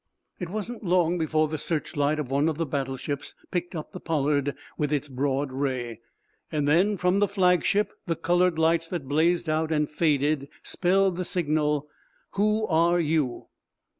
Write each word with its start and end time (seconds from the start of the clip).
It 0.39 0.49
wasn't 0.49 0.83
long 0.83 1.19
before 1.19 1.47
the 1.47 1.59
searchlight 1.59 2.17
of 2.17 2.31
one 2.31 2.49
of 2.49 2.57
the 2.57 2.65
battleships 2.65 3.35
picked 3.51 3.75
up 3.75 3.91
the 3.91 3.99
"Pollard" 3.99 4.55
with 4.75 4.91
its 4.91 5.07
broad 5.07 5.53
ray. 5.53 6.01
Then, 6.49 6.97
from 6.97 7.19
the 7.19 7.27
flagship 7.27 7.93
the 8.07 8.15
colored 8.15 8.57
lights 8.57 8.87
that 8.87 9.07
blazed 9.07 9.47
out 9.47 9.71
and 9.71 9.87
faded 9.87 10.49
spelled 10.63 11.17
the 11.17 11.23
signal: 11.23 11.87
"Who 12.31 12.65
are 12.65 12.99
you?" 12.99 13.49